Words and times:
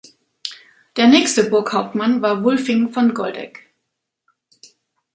Der 0.97 1.05
nächste 1.07 1.47
Burghauptmann 1.51 2.23
war 2.23 2.43
Wulfing 2.43 2.89
von 2.89 3.13
Goldegg. 3.13 3.69